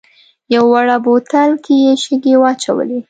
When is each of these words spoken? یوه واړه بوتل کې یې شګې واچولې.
یوه 0.53 0.67
واړه 0.73 0.97
بوتل 1.05 1.51
کې 1.63 1.73
یې 1.83 1.93
شګې 2.03 2.35
واچولې. 2.41 2.99